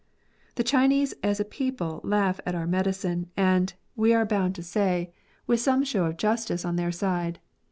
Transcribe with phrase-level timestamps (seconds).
[0.55, 4.63] The Chinese as a people laugh at our medical science, and, we are bound to
[4.63, 5.13] 38 MEDICAL SCIENCE.
[5.13, 7.39] say, with some show of justice on their side.